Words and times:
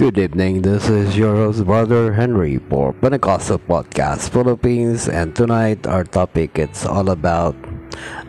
Good 0.00 0.16
evening. 0.16 0.62
This 0.62 0.88
is 0.88 1.14
your 1.14 1.36
host, 1.36 1.66
Brother 1.66 2.14
Henry, 2.14 2.56
for 2.56 2.94
Pentecostal 2.94 3.58
Podcast 3.58 4.30
Philippines, 4.30 5.06
and 5.06 5.36
tonight 5.36 5.86
our 5.86 6.04
topic 6.04 6.58
is 6.58 6.86
all 6.86 7.10
about 7.10 7.54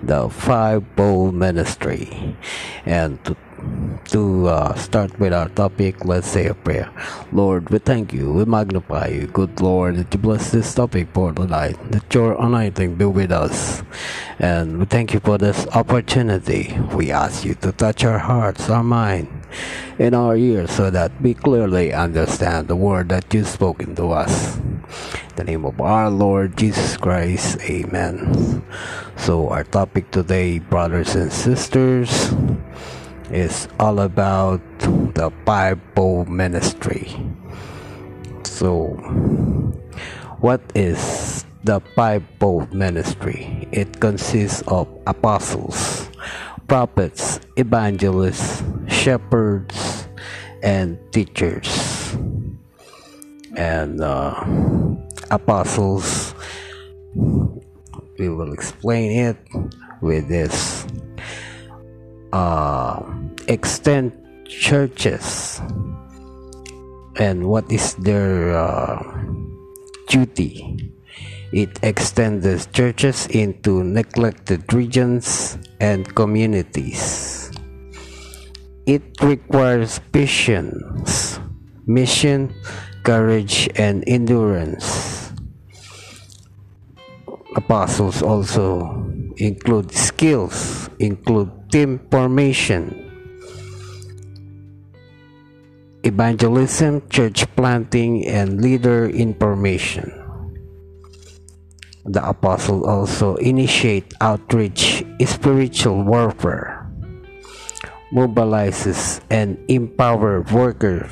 the 0.04 0.28
five-fold 0.28 1.34
ministry. 1.34 2.36
And 2.84 3.24
to 3.24 3.38
to 4.10 4.48
uh, 4.48 4.74
start 4.74 5.18
with 5.20 5.32
our 5.32 5.48
topic, 5.48 6.04
let's 6.04 6.28
say 6.28 6.48
a 6.48 6.54
prayer. 6.54 6.92
Lord, 7.32 7.70
we 7.70 7.78
thank 7.80 8.12
you, 8.12 8.34
we 8.34 8.44
magnify 8.44 9.08
you, 9.08 9.28
good 9.28 9.62
Lord, 9.62 9.96
that 9.96 10.12
you 10.12 10.20
bless 10.20 10.52
this 10.52 10.74
topic 10.74 11.08
for 11.14 11.32
tonight, 11.32 11.78
that 11.92 12.12
your 12.12 12.34
anointing 12.42 12.96
be 12.96 13.06
with 13.06 13.32
us. 13.32 13.84
And 14.40 14.80
we 14.80 14.86
thank 14.86 15.14
you 15.14 15.22
for 15.22 15.38
this 15.38 15.68
opportunity. 15.68 16.76
We 16.92 17.12
ask 17.12 17.46
you 17.46 17.54
to 17.62 17.72
touch 17.72 18.04
our 18.04 18.18
hearts, 18.18 18.68
our 18.68 18.84
mind, 18.84 19.30
and 20.00 20.16
our 20.16 20.36
ears 20.36 20.72
so 20.72 20.90
that 20.90 21.12
we 21.22 21.34
clearly 21.34 21.94
understand 21.94 22.68
the 22.68 22.76
word 22.76 23.10
that 23.10 23.34
you've 23.34 23.48
spoken 23.48 23.96
to 23.96 24.12
us. 24.12 24.58
In 24.58 25.36
the 25.36 25.44
name 25.44 25.66
of 25.66 25.80
our 25.80 26.10
Lord 26.10 26.58
Jesus 26.58 26.98
Christ, 26.98 27.60
amen. 27.64 28.64
So, 29.16 29.50
our 29.50 29.64
topic 29.64 30.12
today, 30.12 30.60
brothers 30.60 31.16
and 31.16 31.32
sisters, 31.32 32.34
is 33.32 33.68
all 33.80 34.00
about 34.02 34.60
the 35.16 35.32
five-fold 35.46 36.28
ministry. 36.28 37.08
So, 38.44 38.98
what 40.44 40.62
is 40.76 41.46
the 41.64 41.80
five-fold 41.96 42.74
ministry? 42.74 43.70
It 43.72 44.02
consists 44.02 44.62
of 44.68 44.90
apostles, 45.08 46.10
prophets, 46.68 47.40
evangelists, 47.56 48.64
shepherds, 49.02 50.06
and 50.62 50.94
teachers. 51.12 51.66
And 53.58 54.00
uh, 54.00 54.38
apostles, 55.34 56.36
we 58.22 58.30
will 58.30 58.54
explain 58.54 59.34
it 59.34 59.38
with 60.02 60.30
this 60.30 60.86
uh, 62.32 63.02
extend 63.48 64.14
churches 64.46 65.60
and 67.18 67.50
what 67.50 67.66
is 67.72 67.96
their 67.96 68.56
uh, 68.56 69.02
duty 70.08 70.94
it 71.52 71.80
extends 71.84 72.66
churches 72.68 73.28
into 73.28 73.84
neglected 73.84 74.64
regions 74.72 75.58
and 75.82 76.08
communities 76.16 77.51
it 78.86 79.04
requires 79.22 80.00
patience 80.12 81.40
mission 81.86 82.54
courage 83.04 83.70
and 83.76 84.04
endurance. 84.08 85.32
Apostles 87.56 88.22
also 88.22 88.88
include 89.38 89.92
skills 89.92 90.90
include 91.00 91.50
team 91.72 92.00
formation, 92.12 92.94
evangelism, 96.04 97.02
church 97.10 97.44
planting, 97.56 98.26
and 98.28 98.62
leader 98.62 99.10
information. 99.10 100.14
The 102.06 102.24
apostle 102.28 102.86
also 102.86 103.36
initiate 103.36 104.14
outreach, 104.22 105.06
spiritual 105.26 106.04
warfare, 106.04 106.81
mobilizes 108.14 109.22
and 109.30 109.58
empower 109.68 110.42
workers, 110.52 111.10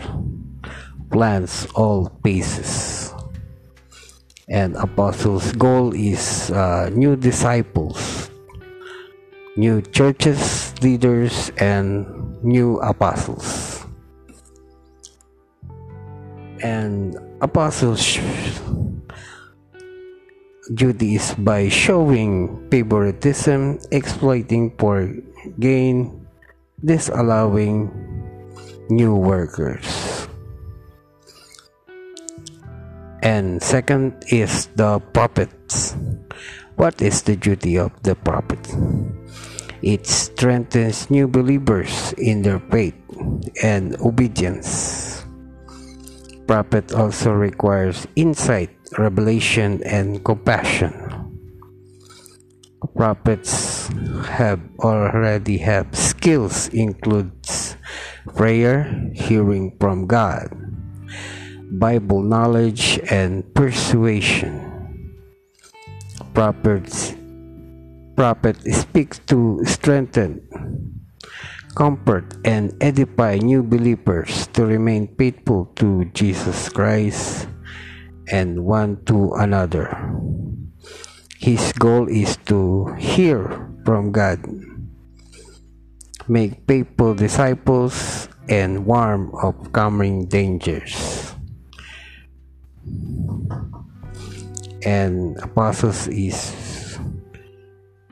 plans 1.12 1.68
all 1.76 2.12
phases. 2.24 3.14
And 4.50 4.76
apostles' 4.78 5.52
goal 5.54 5.94
is 5.94 6.50
uh, 6.52 6.90
new 6.94 7.16
disciples 7.16 8.30
new 9.60 9.84
churches, 9.92 10.72
leaders, 10.80 11.52
and 11.60 12.08
new 12.44 12.80
apostles. 12.80 13.84
And 16.64 17.20
apostles' 17.44 18.20
duty 20.74 21.16
is 21.20 21.36
by 21.36 21.68
showing 21.68 22.56
favoritism, 22.72 23.84
exploiting 23.92 24.76
for 24.80 25.12
gain, 25.60 26.28
disallowing 26.84 27.92
new 28.90 29.16
workers. 29.16 30.28
And 33.22 33.62
second 33.62 34.24
is 34.32 34.68
the 34.76 35.00
prophets. 35.14 35.96
What 36.76 37.02
is 37.02 37.22
the 37.24 37.36
duty 37.36 37.78
of 37.78 37.92
the 38.04 38.16
prophet? 38.16 38.60
It 39.82 40.08
strengthens 40.08 41.12
new 41.12 41.28
believers 41.28 42.14
in 42.18 42.42
their 42.42 42.60
faith 42.72 42.96
and 43.62 44.00
obedience. 44.00 45.26
Prophet 46.48 46.94
also 46.94 47.32
requires 47.32 48.08
insight, 48.16 48.72
revelation, 48.98 49.84
and 49.84 50.24
compassion. 50.24 51.19
Prophets 52.96 53.88
have 54.40 54.60
already 54.80 55.58
have 55.60 55.92
skills 55.92 56.70
includes 56.70 57.76
prayer, 58.36 58.88
hearing 59.14 59.76
from 59.80 60.08
God, 60.08 60.48
Bible 61.76 62.24
knowledge, 62.24 63.00
and 63.12 63.44
persuasion. 63.54 64.64
Prophets 66.34 67.16
prophet 68.20 68.60
speaks 68.68 69.20
to 69.32 69.64
strengthen, 69.64 70.44
comfort, 71.76 72.36
and 72.44 72.76
edify 72.84 73.40
new 73.40 73.64
believers 73.64 74.48
to 74.52 74.66
remain 74.66 75.08
faithful 75.16 75.72
to 75.76 76.04
Jesus 76.12 76.68
Christ 76.68 77.48
and 78.28 78.64
one 78.64 79.04
to 79.06 79.32
another. 79.40 79.88
His 81.40 81.72
goal 81.72 82.12
is 82.12 82.36
to 82.52 82.92
hear 83.00 83.48
from 83.88 84.12
God, 84.12 84.44
make 86.28 86.68
people 86.68 87.16
disciples, 87.16 88.28
and 88.52 88.84
warn 88.84 89.32
of 89.40 89.56
coming 89.72 90.28
dangers. 90.28 91.32
And 94.84 95.40
apostles 95.40 96.12
is 96.12 96.52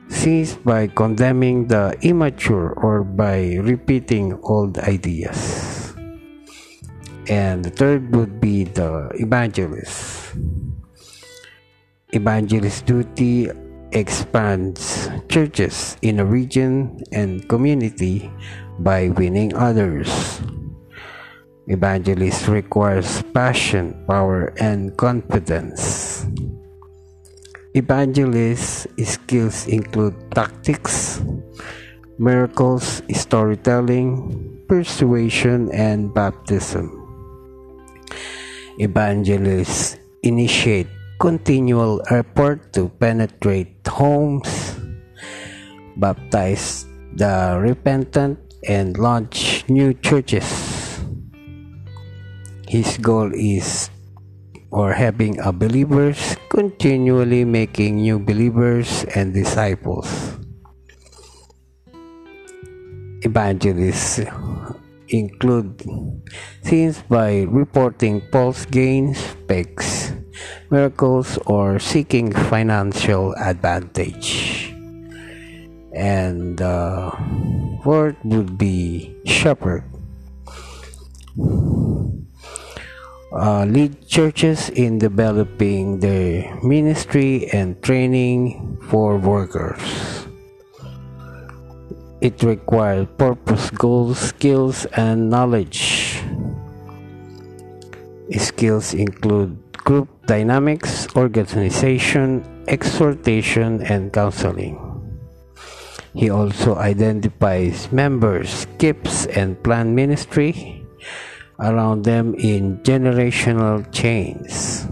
seized 0.08 0.64
by 0.64 0.88
condemning 0.88 1.68
the 1.68 2.00
immature 2.00 2.72
or 2.80 3.04
by 3.04 3.60
repeating 3.60 4.40
old 4.40 4.80
ideas. 4.80 5.92
And 7.28 7.60
the 7.60 7.70
third 7.76 8.08
would 8.16 8.40
be 8.40 8.64
the 8.64 9.12
evangelist. 9.20 10.17
Evangelist 12.16 12.88
duty 12.88 13.52
expands 13.92 15.12
churches 15.28 16.00
in 16.00 16.20
a 16.20 16.24
region 16.24 17.04
and 17.12 17.44
community 17.52 18.32
by 18.80 19.12
winning 19.20 19.52
others. 19.52 20.40
Evangelist 21.68 22.48
requires 22.48 23.20
passion, 23.36 23.92
power, 24.08 24.56
and 24.56 24.96
confidence. 24.96 26.24
Evangelist 27.76 28.88
skills 29.04 29.68
include 29.68 30.16
tactics, 30.32 31.20
miracles, 32.16 33.02
storytelling, 33.12 34.32
persuasion, 34.64 35.68
and 35.76 36.08
baptism. 36.16 36.88
Evangelists 38.80 40.00
initiate 40.24 40.88
continual 41.18 42.00
effort 42.10 42.72
to 42.72 42.88
penetrate 42.88 43.82
homes, 43.86 44.78
baptize 45.98 46.86
the 47.14 47.58
repentant, 47.58 48.38
and 48.66 48.96
launch 48.98 49.64
new 49.68 49.92
churches. 49.94 50.46
His 52.66 52.98
goal 52.98 53.34
is 53.34 53.90
or 54.70 54.92
having 54.92 55.40
a 55.40 55.50
believers 55.52 56.36
continually 56.50 57.44
making 57.44 57.96
new 57.96 58.18
believers 58.18 59.04
and 59.14 59.32
disciples. 59.32 60.06
Evangelists 63.22 64.20
include 65.08 65.82
things 66.62 67.02
by 67.08 67.42
reporting 67.48 68.22
false 68.30 68.66
gains, 68.66 69.18
fakes, 69.48 70.07
miracles, 70.70 71.38
or 71.46 71.78
seeking 71.78 72.32
financial 72.32 73.34
advantage. 73.34 74.72
And 75.94 76.58
the 76.58 77.10
uh, 77.10 77.80
word 77.84 78.16
would 78.24 78.58
be 78.58 79.16
shepherd 79.24 79.84
uh, 83.32 83.64
lead 83.64 84.06
churches 84.08 84.70
in 84.70 84.98
developing 84.98 86.00
their 86.00 86.56
ministry 86.62 87.48
and 87.52 87.80
training 87.82 88.78
for 88.88 89.16
workers. 89.18 89.80
It 92.20 92.42
requires 92.42 93.06
purpose, 93.16 93.70
goals, 93.70 94.18
skills, 94.18 94.86
and 94.96 95.30
knowledge. 95.30 96.18
Skills 98.36 98.92
include 98.92 99.56
group 99.88 100.12
dynamics, 100.28 101.08
organization, 101.16 102.44
exhortation, 102.68 103.80
and 103.88 104.12
counseling. 104.12 104.76
He 106.12 106.28
also 106.28 106.76
identifies 106.76 107.88
members, 107.88 108.68
gifts, 108.76 109.24
and 109.32 109.56
plan 109.64 109.94
ministry 109.96 110.84
around 111.58 112.04
them 112.04 112.36
in 112.36 112.84
generational 112.84 113.80
chains. 113.88 114.84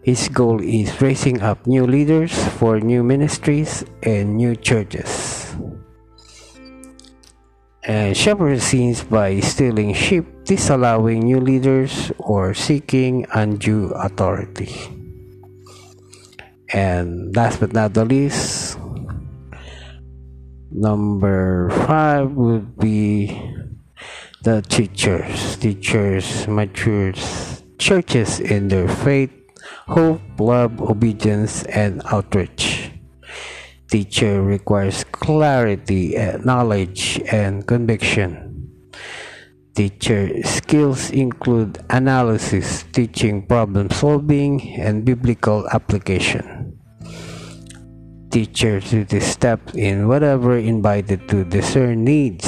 His 0.00 0.32
goal 0.32 0.64
is 0.64 0.88
raising 1.04 1.44
up 1.44 1.66
new 1.66 1.84
leaders 1.84 2.32
for 2.56 2.80
new 2.80 3.04
ministries 3.04 3.84
and 4.02 4.40
new 4.40 4.56
churches. 4.56 5.52
And 7.84 8.16
shepherd 8.16 8.62
scenes 8.62 9.04
by 9.04 9.40
stealing 9.44 9.92
sheep, 9.92 10.24
disallowing 10.44 11.20
new 11.20 11.40
leaders, 11.40 12.12
or 12.18 12.54
seeking 12.54 13.26
undue 13.34 13.90
authority. 13.94 14.70
And 16.72 17.34
last 17.36 17.60
but 17.60 17.72
not 17.72 17.94
the 17.94 18.04
least, 18.04 18.78
number 20.70 21.70
five 21.86 22.32
would 22.32 22.78
be 22.78 23.36
the 24.42 24.62
teachers, 24.62 25.56
teachers 25.56 26.48
matures 26.48 27.62
churches 27.82 28.38
in 28.38 28.68
their 28.68 28.88
faith, 28.88 29.30
hope, 29.86 30.22
love, 30.38 30.80
obedience, 30.80 31.64
and 31.64 32.00
outreach. 32.06 32.90
Teacher 33.90 34.40
requires 34.40 35.04
clarity, 35.10 36.16
eh, 36.16 36.38
knowledge, 36.44 37.20
and 37.30 37.66
conviction. 37.66 38.51
Teacher 39.72 40.28
skills 40.44 41.08
include 41.16 41.80
analysis, 41.88 42.84
teaching 42.92 43.40
problem 43.48 43.88
solving, 43.88 44.60
and 44.76 45.00
biblical 45.00 45.64
application. 45.72 46.76
Teacher 48.28 48.84
to 48.84 49.20
step 49.20 49.72
in 49.72 50.08
whatever 50.08 50.58
invited 50.58 51.26
to 51.32 51.48
discern 51.48 52.04
needs, 52.04 52.44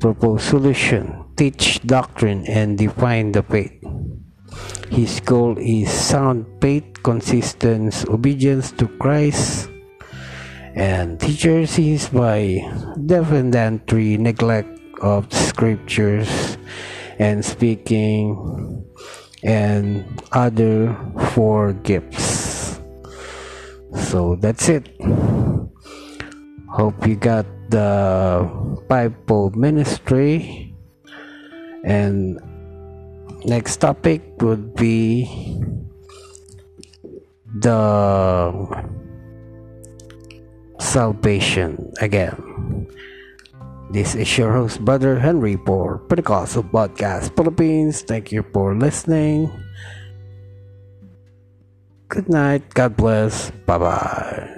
propose 0.00 0.44
solution, 0.44 1.28
teach 1.36 1.84
doctrine, 1.84 2.40
and 2.48 2.78
define 2.78 3.32
the 3.32 3.42
faith. 3.42 3.76
His 4.88 5.20
goal 5.20 5.60
is 5.60 5.92
sound 5.92 6.48
faith, 6.62 6.88
consistent 7.02 7.92
obedience 8.08 8.72
to 8.80 8.88
Christ, 8.96 9.68
and 10.72 11.20
teacher 11.20 11.66
sees 11.66 12.08
by 12.08 12.64
defendantry 12.96 14.16
neglect 14.16 14.77
of 15.00 15.32
scriptures 15.32 16.58
and 17.18 17.44
speaking 17.44 18.84
and 19.42 20.04
other 20.32 20.96
four 21.32 21.72
gifts. 21.72 22.80
So 23.94 24.36
that's 24.36 24.68
it. 24.68 24.88
Hope 26.70 27.06
you 27.06 27.16
got 27.16 27.46
the 27.70 28.48
five-fold 28.88 29.56
ministry 29.56 30.74
and 31.84 32.40
next 33.44 33.76
topic 33.78 34.22
would 34.40 34.74
be 34.74 35.26
the 37.60 38.52
salvation 40.78 41.92
again. 42.00 42.47
This 43.90 44.14
is 44.14 44.28
your 44.36 44.52
host, 44.52 44.84
Brother 44.84 45.18
Henry, 45.18 45.56
for 45.64 45.98
Pentecostal 46.12 46.62
Podcast 46.62 47.32
Philippines. 47.34 48.02
Thank 48.04 48.32
you 48.32 48.44
for 48.52 48.76
listening. 48.76 49.48
Good 52.08 52.28
night. 52.28 52.68
God 52.74 52.96
bless. 52.96 53.50
Bye 53.64 53.78
bye. 53.78 54.57